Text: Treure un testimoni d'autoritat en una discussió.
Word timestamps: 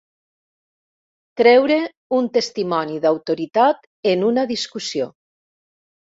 Treure 1.41 1.77
un 2.21 2.31
testimoni 2.39 2.97
d'autoritat 3.05 3.87
en 4.15 4.27
una 4.33 4.49
discussió. 4.55 5.13